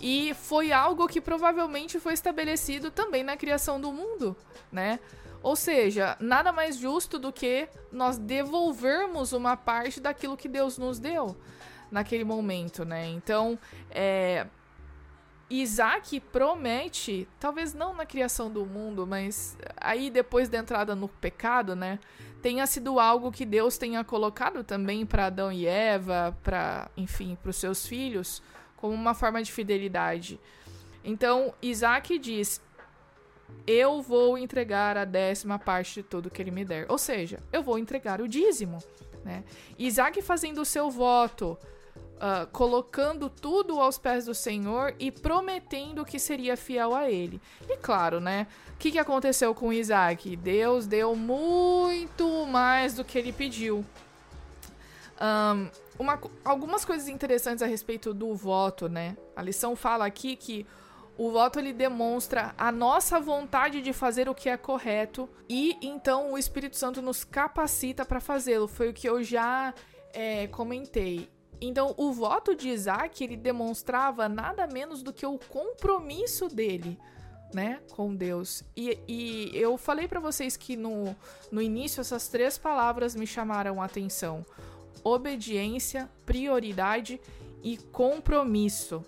e 0.00 0.32
foi 0.34 0.72
algo 0.72 1.08
que 1.08 1.20
provavelmente 1.20 1.98
foi 1.98 2.14
estabelecido 2.14 2.90
também 2.90 3.24
na 3.24 3.36
criação 3.36 3.80
do 3.80 3.92
mundo, 3.92 4.36
né? 4.70 5.00
Ou 5.42 5.56
seja, 5.56 6.16
nada 6.20 6.52
mais 6.52 6.76
justo 6.76 7.18
do 7.18 7.32
que 7.32 7.68
nós 7.90 8.18
devolvermos 8.18 9.32
uma 9.32 9.56
parte 9.56 10.00
daquilo 10.00 10.36
que 10.36 10.48
Deus 10.48 10.78
nos 10.78 10.98
deu 10.98 11.36
naquele 11.90 12.24
momento, 12.24 12.84
né? 12.84 13.08
Então, 13.08 13.58
é, 13.90 14.46
Isaac 15.50 16.20
promete, 16.20 17.26
talvez 17.40 17.74
não 17.74 17.92
na 17.92 18.06
criação 18.06 18.48
do 18.48 18.64
mundo, 18.64 19.04
mas 19.04 19.58
aí 19.76 20.08
depois 20.08 20.48
da 20.48 20.58
entrada 20.58 20.94
no 20.94 21.08
pecado, 21.08 21.74
né? 21.74 21.98
Tenha 22.40 22.66
sido 22.66 23.00
algo 23.00 23.32
que 23.32 23.44
Deus 23.44 23.76
tenha 23.76 24.04
colocado 24.04 24.62
também 24.62 25.04
para 25.04 25.26
Adão 25.26 25.50
e 25.50 25.66
Eva, 25.66 26.36
para, 26.42 26.88
enfim, 26.96 27.36
para 27.42 27.50
os 27.50 27.56
seus 27.56 27.84
filhos, 27.84 28.40
como 28.76 28.94
uma 28.94 29.12
forma 29.12 29.42
de 29.42 29.50
fidelidade. 29.50 30.40
Então, 31.04 31.52
Isaac 31.60 32.18
diz: 32.18 32.62
eu 33.66 34.00
vou 34.00 34.38
entregar 34.38 34.96
a 34.96 35.04
décima 35.04 35.58
parte 35.58 35.94
de 35.94 36.02
tudo 36.02 36.30
que 36.30 36.40
ele 36.40 36.50
me 36.50 36.64
der. 36.64 36.86
Ou 36.88 36.98
seja, 36.98 37.40
eu 37.52 37.62
vou 37.62 37.78
entregar 37.78 38.20
o 38.20 38.28
dízimo. 38.28 38.78
Né? 39.24 39.44
Isaac 39.78 40.20
fazendo 40.22 40.60
o 40.60 40.64
seu 40.64 40.90
voto, 40.90 41.58
uh, 42.20 42.46
colocando 42.52 43.30
tudo 43.30 43.80
aos 43.80 43.98
pés 43.98 44.26
do 44.26 44.34
Senhor 44.34 44.94
e 44.98 45.10
prometendo 45.10 46.04
que 46.04 46.18
seria 46.18 46.56
fiel 46.56 46.94
a 46.94 47.10
ele. 47.10 47.40
E 47.68 47.76
claro, 47.78 48.20
né? 48.20 48.46
O 48.74 48.76
que, 48.76 48.92
que 48.92 48.98
aconteceu 48.98 49.54
com 49.54 49.72
Isaac? 49.72 50.36
Deus 50.36 50.86
deu 50.86 51.16
muito 51.16 52.46
mais 52.46 52.94
do 52.94 53.04
que 53.04 53.18
ele 53.18 53.32
pediu. 53.32 53.84
Um, 55.20 55.68
uma, 55.98 56.18
algumas 56.44 56.84
coisas 56.84 57.08
interessantes 57.08 57.62
a 57.62 57.66
respeito 57.66 58.14
do 58.14 58.34
voto, 58.34 58.88
né? 58.88 59.16
A 59.34 59.42
lição 59.42 59.74
fala 59.76 60.06
aqui 60.06 60.36
que 60.36 60.66
o 61.18 61.30
voto 61.30 61.58
ele 61.58 61.74
demonstra 61.74 62.54
a 62.56 62.72
nossa 62.72 63.20
vontade 63.20 63.82
de 63.82 63.92
fazer 63.92 64.26
o 64.26 64.34
que 64.34 64.48
é 64.48 64.56
correto 64.56 65.28
e 65.46 65.76
então 65.82 66.32
o 66.32 66.38
Espírito 66.38 66.76
Santo 66.76 67.02
nos 67.02 67.24
capacita 67.24 68.06
para 68.06 68.20
fazê-lo. 68.20 68.66
Foi 68.66 68.88
o 68.88 68.94
que 68.94 69.06
eu 69.06 69.22
já 69.22 69.74
é, 70.14 70.46
comentei. 70.46 71.28
Então, 71.60 71.94
o 71.98 72.12
voto 72.12 72.54
de 72.54 72.68
Isaac 72.70 73.22
ele 73.22 73.36
demonstrava 73.36 74.28
nada 74.28 74.66
menos 74.66 75.02
do 75.02 75.12
que 75.12 75.26
o 75.26 75.38
compromisso 75.38 76.48
dele, 76.48 76.98
né, 77.52 77.80
com 77.90 78.14
Deus. 78.14 78.64
E, 78.74 78.98
e 79.06 79.50
eu 79.54 79.76
falei 79.76 80.08
para 80.08 80.20
vocês 80.20 80.56
que 80.56 80.74
no, 80.76 81.14
no 81.52 81.60
início 81.60 82.00
essas 82.00 82.28
três 82.28 82.56
palavras 82.56 83.14
me 83.14 83.26
chamaram 83.26 83.82
a 83.82 83.84
atenção: 83.84 84.44
obediência, 85.04 86.08
prioridade 86.24 87.20
e 87.62 87.76
compromisso. 87.76 89.04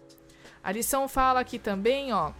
A 0.62 0.70
lição 0.70 1.08
fala 1.08 1.40
aqui 1.40 1.58
também, 1.58 2.12
ó, 2.12 2.32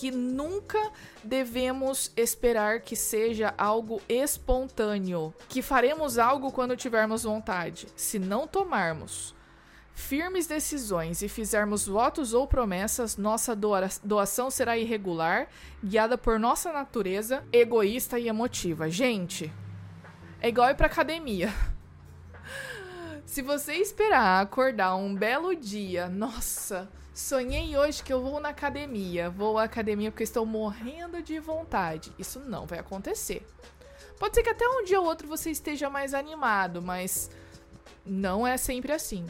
que 0.00 0.10
nunca 0.10 0.90
devemos 1.22 2.10
esperar 2.16 2.80
que 2.80 2.96
seja 2.96 3.52
algo 3.58 4.00
espontâneo, 4.08 5.34
que 5.46 5.60
faremos 5.60 6.16
algo 6.16 6.50
quando 6.50 6.74
tivermos 6.74 7.24
vontade, 7.24 7.86
se 7.94 8.18
não 8.18 8.46
tomarmos 8.46 9.34
firmes 9.92 10.46
decisões 10.46 11.20
e 11.20 11.28
fizermos 11.28 11.86
votos 11.86 12.32
ou 12.32 12.46
promessas, 12.46 13.18
nossa 13.18 13.54
doação 14.02 14.50
será 14.50 14.78
irregular, 14.78 15.48
guiada 15.84 16.16
por 16.16 16.38
nossa 16.38 16.72
natureza 16.72 17.44
egoísta 17.52 18.18
e 18.18 18.26
emotiva. 18.26 18.88
Gente, 18.88 19.52
é 20.40 20.48
igual 20.48 20.70
ir 20.70 20.76
pra 20.76 20.86
academia. 20.86 21.52
Se 23.26 23.42
você 23.42 23.74
esperar 23.74 24.40
acordar 24.40 24.96
um 24.96 25.14
belo 25.14 25.54
dia, 25.54 26.08
nossa, 26.08 26.88
Sonhei 27.20 27.76
hoje 27.76 28.02
que 28.02 28.12
eu 28.12 28.22
vou 28.22 28.40
na 28.40 28.48
academia. 28.48 29.28
Vou 29.28 29.58
à 29.58 29.64
academia 29.64 30.10
porque 30.10 30.24
estou 30.24 30.46
morrendo 30.46 31.22
de 31.22 31.38
vontade. 31.38 32.10
Isso 32.18 32.40
não 32.40 32.66
vai 32.66 32.78
acontecer. 32.78 33.46
Pode 34.18 34.34
ser 34.34 34.42
que 34.42 34.48
até 34.48 34.66
um 34.66 34.84
dia 34.84 34.98
ou 34.98 35.06
outro 35.06 35.28
você 35.28 35.50
esteja 35.50 35.90
mais 35.90 36.14
animado, 36.14 36.80
mas 36.80 37.30
não 38.06 38.46
é 38.46 38.56
sempre 38.56 38.90
assim. 38.92 39.26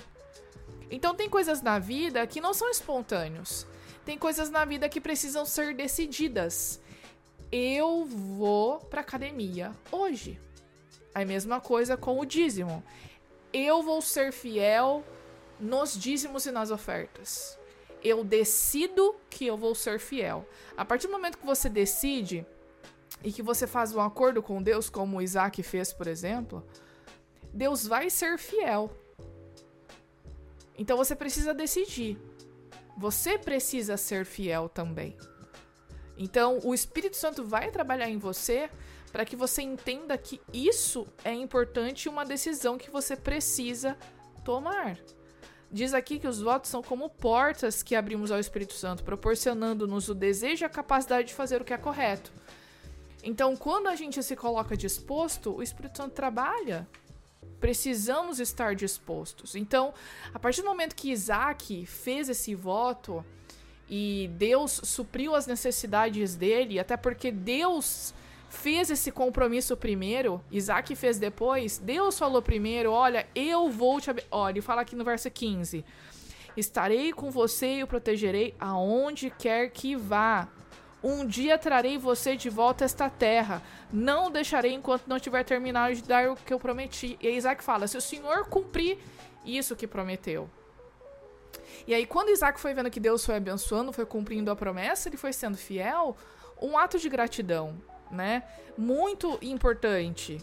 Então 0.88 1.16
tem 1.16 1.28
coisas 1.28 1.62
na 1.62 1.80
vida 1.80 2.24
que 2.28 2.40
não 2.40 2.54
são 2.54 2.70
espontâneos. 2.70 3.66
Tem 4.04 4.16
coisas 4.16 4.48
na 4.50 4.64
vida 4.64 4.88
que 4.88 5.00
precisam 5.00 5.44
ser 5.44 5.74
decididas. 5.74 6.80
Eu 7.50 8.04
vou 8.06 8.78
para 8.78 9.00
academia 9.00 9.72
hoje. 9.90 10.40
A 11.12 11.24
mesma 11.24 11.60
coisa 11.60 11.96
com 11.96 12.20
o 12.20 12.24
dízimo. 12.24 12.84
Eu 13.52 13.82
vou 13.82 14.00
ser 14.00 14.32
fiel 14.32 15.04
nos 15.58 15.98
dízimos 15.98 16.46
e 16.46 16.52
nas 16.52 16.70
ofertas 16.70 17.58
eu 18.02 18.24
decido 18.24 19.14
que 19.28 19.46
eu 19.46 19.56
vou 19.56 19.74
ser 19.74 19.98
fiel. 19.98 20.46
A 20.76 20.84
partir 20.84 21.06
do 21.06 21.12
momento 21.12 21.38
que 21.38 21.46
você 21.46 21.68
decide 21.68 22.46
e 23.22 23.32
que 23.32 23.42
você 23.42 23.66
faz 23.66 23.94
um 23.94 24.00
acordo 24.00 24.42
com 24.42 24.62
Deus, 24.62 24.88
como 24.88 25.20
Isaac 25.20 25.62
fez, 25.62 25.92
por 25.92 26.06
exemplo, 26.06 26.64
Deus 27.52 27.86
vai 27.86 28.08
ser 28.10 28.38
fiel. 28.38 28.90
Então 30.78 30.96
você 30.96 31.14
precisa 31.14 31.52
decidir. 31.52 32.18
Você 32.96 33.38
precisa 33.38 33.96
ser 33.96 34.24
fiel 34.24 34.68
também. 34.68 35.16
Então 36.16 36.58
o 36.64 36.74
Espírito 36.74 37.16
Santo 37.16 37.44
vai 37.44 37.70
trabalhar 37.70 38.08
em 38.08 38.18
você 38.18 38.70
para 39.12 39.24
que 39.24 39.36
você 39.36 39.62
entenda 39.62 40.16
que 40.16 40.40
isso 40.52 41.06
é 41.24 41.32
importante 41.32 42.04
e 42.04 42.08
uma 42.08 42.24
decisão 42.24 42.78
que 42.78 42.90
você 42.90 43.16
precisa 43.16 43.96
tomar. 44.44 44.98
Diz 45.72 45.94
aqui 45.94 46.18
que 46.18 46.26
os 46.26 46.40
votos 46.40 46.68
são 46.68 46.82
como 46.82 47.08
portas 47.08 47.82
que 47.82 47.94
abrimos 47.94 48.32
ao 48.32 48.40
Espírito 48.40 48.74
Santo, 48.74 49.04
proporcionando-nos 49.04 50.08
o 50.08 50.14
desejo 50.14 50.64
e 50.64 50.66
a 50.66 50.68
capacidade 50.68 51.28
de 51.28 51.34
fazer 51.34 51.62
o 51.62 51.64
que 51.64 51.72
é 51.72 51.78
correto. 51.78 52.32
Então, 53.22 53.54
quando 53.54 53.86
a 53.86 53.94
gente 53.94 54.20
se 54.22 54.34
coloca 54.34 54.76
disposto, 54.76 55.54
o 55.54 55.62
Espírito 55.62 55.98
Santo 55.98 56.12
trabalha. 56.12 56.88
Precisamos 57.60 58.40
estar 58.40 58.74
dispostos. 58.74 59.54
Então, 59.54 59.94
a 60.34 60.38
partir 60.38 60.62
do 60.62 60.68
momento 60.68 60.96
que 60.96 61.12
Isaac 61.12 61.86
fez 61.86 62.28
esse 62.28 62.54
voto 62.54 63.24
e 63.88 64.30
Deus 64.36 64.80
supriu 64.84 65.34
as 65.34 65.46
necessidades 65.46 66.34
dele, 66.34 66.80
até 66.80 66.96
porque 66.96 67.30
Deus 67.30 68.14
fez 68.50 68.90
esse 68.90 69.10
compromisso 69.10 69.76
primeiro, 69.76 70.44
Isaac 70.50 70.94
fez 70.94 71.18
depois, 71.18 71.78
Deus 71.78 72.18
falou 72.18 72.42
primeiro: 72.42 72.92
Olha, 72.92 73.26
eu 73.34 73.70
vou 73.70 74.00
te. 74.00 74.10
Olha, 74.30 74.52
ele 74.52 74.60
fala 74.60 74.82
aqui 74.82 74.94
no 74.94 75.04
verso 75.04 75.30
15: 75.30 75.84
Estarei 76.56 77.12
com 77.12 77.30
você 77.30 77.76
e 77.76 77.82
o 77.82 77.86
protegerei 77.86 78.54
aonde 78.60 79.30
quer 79.30 79.70
que 79.70 79.96
vá. 79.96 80.48
Um 81.02 81.24
dia 81.24 81.56
trarei 81.56 81.96
você 81.96 82.36
de 82.36 82.50
volta 82.50 82.84
a 82.84 82.86
esta 82.86 83.08
terra. 83.08 83.62
Não 83.90 84.30
deixarei 84.30 84.74
enquanto 84.74 85.06
não 85.06 85.18
tiver 85.18 85.44
terminado 85.44 85.94
de 85.94 86.02
dar 86.02 86.28
o 86.28 86.36
que 86.36 86.52
eu 86.52 86.58
prometi. 86.58 87.16
E 87.22 87.30
Isaac 87.30 87.64
fala: 87.64 87.86
se 87.86 87.96
o 87.96 88.02
Senhor 88.02 88.46
cumprir 88.46 88.98
isso 89.46 89.76
que 89.76 89.86
prometeu. 89.86 90.50
E 91.86 91.94
aí, 91.94 92.04
quando 92.04 92.28
Isaac 92.28 92.60
foi 92.60 92.74
vendo 92.74 92.90
que 92.90 93.00
Deus 93.00 93.24
foi 93.24 93.36
abençoando, 93.36 93.92
foi 93.92 94.04
cumprindo 94.04 94.50
a 94.50 94.56
promessa, 94.56 95.08
ele 95.08 95.16
foi 95.16 95.32
sendo 95.32 95.56
fiel, 95.56 96.14
um 96.60 96.76
ato 96.76 96.98
de 96.98 97.08
gratidão, 97.08 97.80
né? 98.10 98.42
Muito 98.76 99.38
importante. 99.42 100.38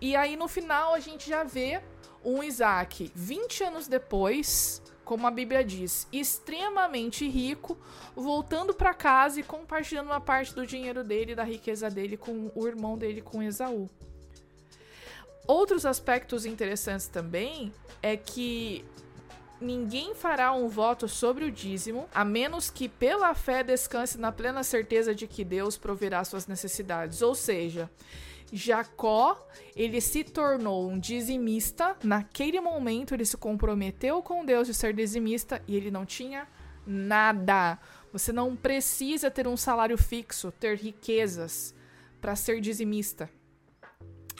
E 0.00 0.16
aí, 0.16 0.36
no 0.36 0.48
final, 0.48 0.94
a 0.94 1.00
gente 1.00 1.28
já 1.28 1.44
vê 1.44 1.80
um 2.24 2.42
Isaac, 2.42 3.10
20 3.14 3.64
anos 3.64 3.88
depois, 3.88 4.82
como 5.04 5.26
a 5.26 5.30
Bíblia 5.30 5.64
diz, 5.64 6.06
extremamente 6.12 7.28
rico, 7.28 7.76
voltando 8.14 8.72
para 8.72 8.94
casa 8.94 9.40
e 9.40 9.42
compartilhando 9.42 10.06
uma 10.06 10.20
parte 10.20 10.54
do 10.54 10.66
dinheiro 10.66 11.02
dele, 11.04 11.34
da 11.34 11.44
riqueza 11.44 11.90
dele 11.90 12.16
com 12.16 12.50
o 12.54 12.66
irmão 12.66 12.96
dele, 12.96 13.20
com 13.20 13.42
Esaú. 13.42 13.88
Outros 15.46 15.84
aspectos 15.84 16.46
interessantes 16.46 17.08
também 17.08 17.72
é 18.00 18.16
que 18.16 18.84
ninguém 19.62 20.14
fará 20.14 20.52
um 20.52 20.68
voto 20.68 21.08
sobre 21.08 21.44
o 21.44 21.50
dízimo, 21.50 22.08
a 22.14 22.24
menos 22.24 22.70
que 22.70 22.88
pela 22.88 23.34
fé 23.34 23.62
descanse 23.62 24.18
na 24.18 24.32
plena 24.32 24.62
certeza 24.62 25.14
de 25.14 25.26
que 25.26 25.44
Deus 25.44 25.76
proverá 25.76 26.24
suas 26.24 26.46
necessidades. 26.46 27.22
Ou 27.22 27.34
seja, 27.34 27.90
Jacó, 28.52 29.48
ele 29.74 30.00
se 30.00 30.24
tornou 30.24 30.90
um 30.90 30.98
dizimista. 30.98 31.96
Naquele 32.02 32.60
momento, 32.60 33.14
ele 33.14 33.24
se 33.24 33.36
comprometeu 33.36 34.22
com 34.22 34.44
Deus 34.44 34.66
de 34.66 34.74
ser 34.74 34.92
dizimista 34.92 35.62
e 35.66 35.76
ele 35.76 35.90
não 35.90 36.04
tinha 36.04 36.46
nada. 36.86 37.78
Você 38.12 38.32
não 38.32 38.56
precisa 38.56 39.30
ter 39.30 39.46
um 39.46 39.56
salário 39.56 39.96
fixo, 39.96 40.52
ter 40.52 40.76
riquezas 40.76 41.74
para 42.20 42.34
ser 42.36 42.60
dizimista. 42.60 43.30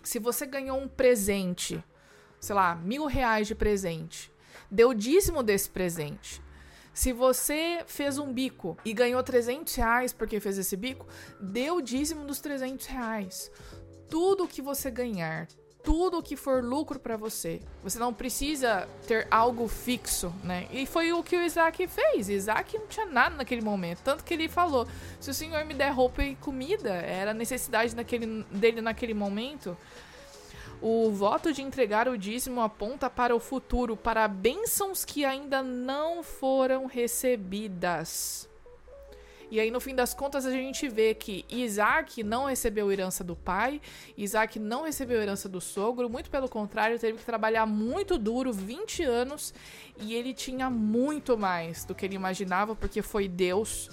Se 0.02 0.18
você 0.18 0.44
ganhou 0.44 0.78
um 0.78 0.88
presente, 0.88 1.82
sei 2.40 2.54
lá, 2.54 2.74
mil 2.74 3.06
reais 3.06 3.46
de 3.46 3.54
presente, 3.54 4.31
deu 4.72 4.92
dízimo 4.92 5.42
desse 5.42 5.70
presente. 5.70 6.42
Se 6.92 7.12
você 7.12 7.84
fez 7.86 8.18
um 8.18 8.32
bico 8.32 8.76
e 8.84 8.92
ganhou 8.92 9.22
300 9.22 9.74
reais 9.76 10.12
porque 10.12 10.40
fez 10.40 10.58
esse 10.58 10.76
bico, 10.76 11.06
deu 11.40 11.80
dízimo 11.80 12.24
dos 12.24 12.40
300 12.40 12.86
reais 12.86 13.50
tudo 14.12 14.46
que 14.46 14.60
você 14.60 14.90
ganhar, 14.90 15.48
tudo 15.82 16.22
que 16.22 16.36
for 16.36 16.62
lucro 16.62 17.00
para 17.00 17.16
você. 17.16 17.62
Você 17.82 17.98
não 17.98 18.12
precisa 18.12 18.86
ter 19.06 19.26
algo 19.30 19.66
fixo, 19.66 20.30
né? 20.44 20.68
E 20.70 20.84
foi 20.84 21.14
o 21.14 21.22
que 21.22 21.34
o 21.34 21.42
Isaac 21.42 21.86
fez. 21.86 22.28
Isaac 22.28 22.76
não 22.76 22.86
tinha 22.88 23.06
nada 23.06 23.36
naquele 23.36 23.62
momento. 23.62 24.02
Tanto 24.04 24.22
que 24.22 24.34
ele 24.34 24.50
falou: 24.50 24.86
se 25.18 25.30
o 25.30 25.34
Senhor 25.34 25.64
me 25.64 25.72
der 25.72 25.94
roupa 25.94 26.22
e 26.22 26.36
comida, 26.36 26.90
era 26.90 27.32
necessidade 27.32 27.96
daquele, 27.96 28.44
dele 28.50 28.82
naquele 28.82 29.14
momento. 29.14 29.74
O 30.82 31.12
voto 31.12 31.52
de 31.52 31.62
entregar 31.62 32.08
o 32.08 32.18
dízimo 32.18 32.60
aponta 32.60 33.08
para 33.08 33.36
o 33.36 33.38
futuro, 33.38 33.96
para 33.96 34.26
bênçãos 34.26 35.04
que 35.04 35.24
ainda 35.24 35.62
não 35.62 36.24
foram 36.24 36.86
recebidas. 36.86 38.48
E 39.48 39.60
aí, 39.60 39.70
no 39.70 39.78
fim 39.80 39.94
das 39.94 40.12
contas, 40.12 40.44
a 40.44 40.50
gente 40.50 40.88
vê 40.88 41.14
que 41.14 41.44
Isaac 41.48 42.24
não 42.24 42.46
recebeu 42.46 42.90
herança 42.90 43.22
do 43.22 43.36
pai, 43.36 43.80
Isaac 44.16 44.58
não 44.58 44.82
recebeu 44.82 45.22
herança 45.22 45.48
do 45.48 45.60
sogro, 45.60 46.10
muito 46.10 46.30
pelo 46.30 46.48
contrário, 46.48 46.98
teve 46.98 47.18
que 47.18 47.24
trabalhar 47.24 47.64
muito 47.64 48.18
duro, 48.18 48.52
20 48.52 49.04
anos, 49.04 49.54
e 50.00 50.14
ele 50.14 50.34
tinha 50.34 50.68
muito 50.68 51.38
mais 51.38 51.84
do 51.84 51.94
que 51.94 52.06
ele 52.06 52.16
imaginava, 52.16 52.74
porque 52.74 53.02
foi 53.02 53.28
Deus 53.28 53.88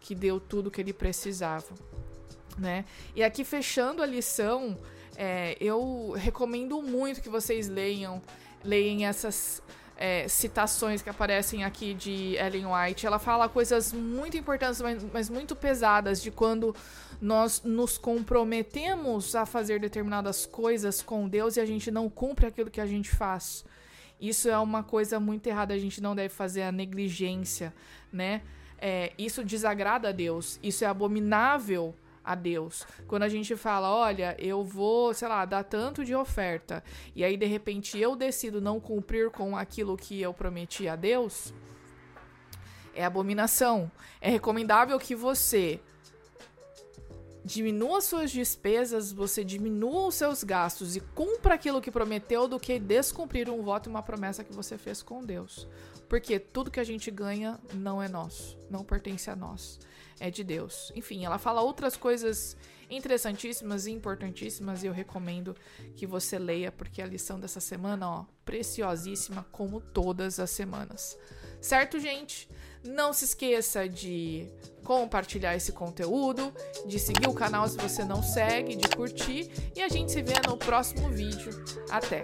que 0.00 0.14
deu 0.14 0.40
tudo 0.40 0.70
que 0.70 0.80
ele 0.80 0.94
precisava. 0.94 1.74
Né? 2.56 2.86
E 3.14 3.22
aqui, 3.22 3.44
fechando 3.44 4.02
a 4.02 4.06
lição, 4.06 4.78
é, 5.22 5.54
eu 5.60 6.14
recomendo 6.16 6.80
muito 6.80 7.20
que 7.20 7.28
vocês 7.28 7.68
leiam, 7.68 8.22
leiam 8.64 9.06
essas 9.06 9.62
é, 9.94 10.26
citações 10.26 11.02
que 11.02 11.10
aparecem 11.10 11.62
aqui 11.62 11.92
de 11.92 12.36
Ellen 12.36 12.64
White. 12.64 13.06
Ela 13.06 13.18
fala 13.18 13.46
coisas 13.46 13.92
muito 13.92 14.38
importantes, 14.38 14.80
mas, 14.80 15.04
mas 15.12 15.28
muito 15.28 15.54
pesadas, 15.54 16.22
de 16.22 16.30
quando 16.30 16.74
nós 17.20 17.60
nos 17.62 17.98
comprometemos 17.98 19.34
a 19.34 19.44
fazer 19.44 19.78
determinadas 19.78 20.46
coisas 20.46 21.02
com 21.02 21.28
Deus 21.28 21.58
e 21.58 21.60
a 21.60 21.66
gente 21.66 21.90
não 21.90 22.08
cumpre 22.08 22.46
aquilo 22.46 22.70
que 22.70 22.80
a 22.80 22.86
gente 22.86 23.10
faz. 23.10 23.62
Isso 24.18 24.48
é 24.48 24.58
uma 24.58 24.82
coisa 24.82 25.20
muito 25.20 25.46
errada, 25.46 25.74
a 25.74 25.78
gente 25.78 26.00
não 26.00 26.16
deve 26.16 26.30
fazer 26.30 26.62
a 26.62 26.72
negligência, 26.72 27.74
né? 28.10 28.40
É, 28.78 29.12
isso 29.18 29.44
desagrada 29.44 30.08
a 30.08 30.12
Deus, 30.12 30.58
isso 30.62 30.82
é 30.82 30.86
abominável 30.86 31.94
a 32.24 32.34
Deus. 32.34 32.86
Quando 33.06 33.22
a 33.22 33.28
gente 33.28 33.56
fala, 33.56 33.90
olha, 33.90 34.36
eu 34.38 34.62
vou, 34.64 35.12
sei 35.14 35.28
lá, 35.28 35.44
dar 35.44 35.64
tanto 35.64 36.04
de 36.04 36.14
oferta, 36.14 36.82
e 37.14 37.24
aí 37.24 37.36
de 37.36 37.46
repente 37.46 37.98
eu 37.98 38.14
decido 38.14 38.60
não 38.60 38.78
cumprir 38.78 39.30
com 39.30 39.56
aquilo 39.56 39.96
que 39.96 40.20
eu 40.20 40.32
prometi 40.32 40.88
a 40.88 40.96
Deus, 40.96 41.52
é 42.94 43.04
abominação. 43.04 43.90
É 44.20 44.28
recomendável 44.28 44.98
que 44.98 45.14
você 45.14 45.80
diminua 47.44 48.00
suas 48.00 48.30
despesas, 48.30 49.12
você 49.12 49.42
diminua 49.42 50.06
os 50.06 50.14
seus 50.14 50.44
gastos 50.44 50.96
e 50.96 51.00
cumpra 51.00 51.54
aquilo 51.54 51.80
que 51.80 51.90
prometeu 51.90 52.46
do 52.46 52.60
que 52.60 52.78
descumprir 52.78 53.48
um 53.48 53.62
voto 53.62 53.88
e 53.88 53.90
uma 53.90 54.02
promessa 54.02 54.44
que 54.44 54.52
você 54.52 54.76
fez 54.76 55.02
com 55.02 55.24
Deus. 55.24 55.66
Porque 56.10 56.40
tudo 56.40 56.72
que 56.72 56.80
a 56.80 56.84
gente 56.84 57.08
ganha 57.08 57.60
não 57.72 58.02
é 58.02 58.08
nosso, 58.08 58.58
não 58.68 58.82
pertence 58.84 59.30
a 59.30 59.36
nós 59.36 59.78
é 60.18 60.28
de 60.28 60.42
Deus. 60.42 60.92
Enfim, 60.94 61.24
ela 61.24 61.38
fala 61.38 61.62
outras 61.62 61.96
coisas 61.96 62.56
interessantíssimas 62.90 63.86
e 63.86 63.92
importantíssimas 63.92 64.82
e 64.82 64.88
eu 64.88 64.92
recomendo 64.92 65.56
que 65.94 66.06
você 66.06 66.36
leia 66.36 66.72
porque 66.72 67.00
a 67.00 67.06
lição 67.06 67.38
dessa 67.38 67.60
semana, 67.60 68.10
ó, 68.10 68.24
preciosíssima 68.44 69.46
como 69.52 69.80
todas 69.80 70.40
as 70.40 70.50
semanas. 70.50 71.16
Certo, 71.60 72.00
gente? 72.00 72.48
Não 72.84 73.12
se 73.12 73.26
esqueça 73.26 73.88
de 73.88 74.50
compartilhar 74.82 75.54
esse 75.54 75.70
conteúdo, 75.70 76.52
de 76.86 76.98
seguir 76.98 77.28
o 77.28 77.34
canal 77.34 77.68
se 77.68 77.76
você 77.76 78.04
não 78.04 78.20
segue, 78.20 78.74
de 78.74 78.88
curtir 78.88 79.48
e 79.76 79.80
a 79.80 79.88
gente 79.88 80.10
se 80.10 80.22
vê 80.22 80.34
no 80.44 80.56
próximo 80.56 81.08
vídeo. 81.08 81.52
Até! 81.88 82.22